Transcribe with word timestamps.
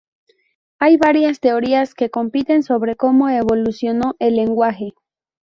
Hay 0.79 0.97
varias 0.97 1.39
teorías 1.39 1.93
que 1.93 2.09
compiten 2.09 2.63
sobre 2.63 2.95
como 2.95 3.29
evolucionó 3.29 4.15
el 4.17 4.35
lenguaje. 4.37 4.95